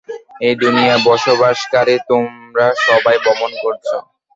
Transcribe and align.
এই 0.41 0.55
দুনিয়ায় 0.61 1.01
বসবাসকারী 1.07 1.95
তোমরা 2.09 2.65
সবাই 2.85 3.17
ভ্রমণ 3.23 3.51
করছো। 3.63 3.97